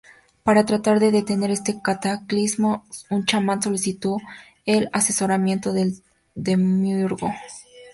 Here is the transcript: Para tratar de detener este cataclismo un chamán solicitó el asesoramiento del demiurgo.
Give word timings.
Para 0.41 0.65
tratar 0.65 0.99
de 0.99 1.11
detener 1.11 1.51
este 1.51 1.79
cataclismo 1.79 2.87
un 3.11 3.23
chamán 3.25 3.61
solicitó 3.61 4.17
el 4.65 4.89
asesoramiento 4.93 5.73
del 5.73 6.01
demiurgo. 6.33 7.31